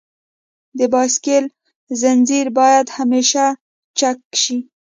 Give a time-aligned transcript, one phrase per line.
[0.77, 1.43] د بایسکل
[2.01, 3.43] زنجیر باید همیشه
[3.99, 4.57] چک شي.